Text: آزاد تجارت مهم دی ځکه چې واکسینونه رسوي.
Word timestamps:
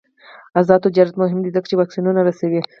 آزاد 0.59 0.79
تجارت 0.85 1.13
مهم 1.21 1.39
دی 1.43 1.49
ځکه 1.55 1.67
چې 1.69 1.77
واکسینونه 1.79 2.21
رسوي. 2.23 2.61